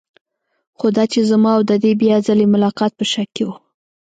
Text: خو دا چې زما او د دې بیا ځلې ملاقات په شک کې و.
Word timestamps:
خو 0.77 0.85
دا 0.97 1.03
چې 1.11 1.19
زما 1.29 1.51
او 1.57 1.61
د 1.69 1.71
دې 1.83 1.91
بیا 2.01 2.15
ځلې 2.27 2.45
ملاقات 2.53 2.91
په 2.99 3.05
شک 3.11 3.29
کې 3.35 3.43
و. 3.45 3.49